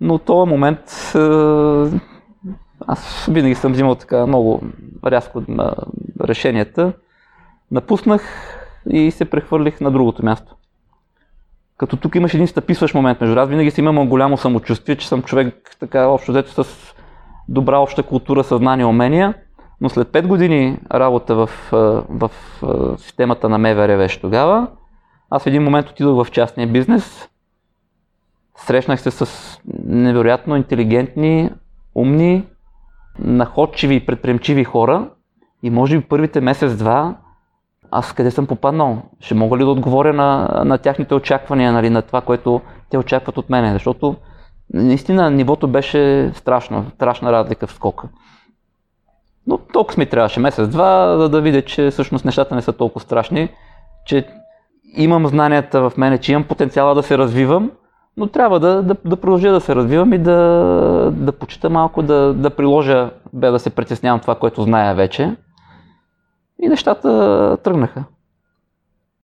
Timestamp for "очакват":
42.98-43.38